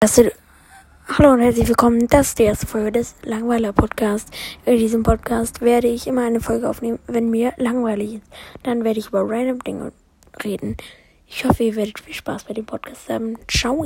Erste, 0.00 0.32
hallo 1.08 1.32
und 1.32 1.40
herzlich 1.40 1.66
willkommen. 1.66 2.06
Das 2.06 2.28
ist 2.28 2.38
die 2.38 2.44
erste 2.44 2.68
Folge 2.68 2.92
des 2.92 3.16
Langweiler 3.24 3.72
Podcasts. 3.72 4.30
In 4.64 4.78
diesem 4.78 5.02
Podcast 5.02 5.60
werde 5.60 5.88
ich 5.88 6.06
immer 6.06 6.24
eine 6.24 6.40
Folge 6.40 6.70
aufnehmen, 6.70 7.00
wenn 7.08 7.30
mir 7.30 7.52
langweilig 7.56 8.14
ist. 8.14 8.32
Dann 8.62 8.84
werde 8.84 9.00
ich 9.00 9.08
über 9.08 9.28
random 9.28 9.58
Dinge 9.58 9.92
reden. 10.44 10.76
Ich 11.26 11.44
hoffe, 11.44 11.64
ihr 11.64 11.74
werdet 11.74 11.98
viel 11.98 12.14
Spaß 12.14 12.44
bei 12.44 12.54
dem 12.54 12.64
Podcast 12.64 13.08
haben. 13.08 13.38
Ciao! 13.48 13.84